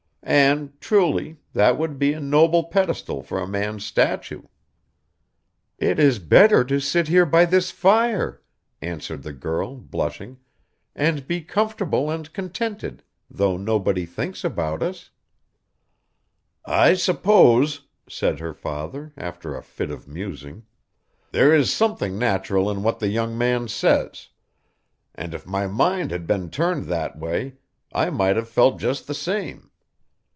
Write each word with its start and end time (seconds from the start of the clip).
And, 0.23 0.79
truly, 0.79 1.39
that 1.53 1.79
would 1.79 1.97
be 1.97 2.13
a 2.13 2.19
noble 2.19 2.65
pedestal 2.65 3.23
for 3.23 3.41
a 3.41 3.47
man's 3.47 3.83
statue!' 3.83 4.43
'It 5.79 5.97
is 5.97 6.19
better 6.19 6.63
to 6.63 6.79
sit 6.79 7.07
here 7.07 7.25
by 7.25 7.43
this 7.43 7.71
fire,' 7.71 8.39
answered 8.83 9.23
the 9.23 9.33
girl, 9.33 9.75
blushing, 9.77 10.37
'and 10.95 11.25
be 11.27 11.41
comfortable 11.41 12.11
and 12.11 12.31
contented, 12.33 13.01
though 13.31 13.57
nobody 13.57 14.05
thinks 14.05 14.43
about 14.43 14.83
us.' 14.83 15.09
'I 16.65 16.93
suppose,' 16.93 17.81
Said 18.07 18.39
her 18.39 18.53
father, 18.53 19.13
after 19.17 19.55
a 19.55 19.63
fit 19.63 19.89
of 19.89 20.07
musing, 20.07 20.63
'there 21.31 21.53
is 21.55 21.73
something 21.73 22.19
natural 22.19 22.69
in 22.69 22.83
what 22.83 22.99
the 22.99 23.09
young 23.09 23.35
man 23.35 23.67
says; 23.67 24.29
and 25.15 25.33
if 25.33 25.47
my 25.47 25.65
mind 25.65 26.11
had 26.11 26.27
been 26.27 26.51
turned 26.51 26.85
that 26.85 27.17
way, 27.17 27.55
I 27.91 28.11
might 28.11 28.35
have 28.35 28.47
felt 28.47 28.79
just 28.79 29.07
the 29.07 29.15
same. 29.15 29.69